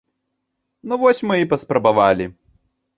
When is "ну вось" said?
0.89-1.23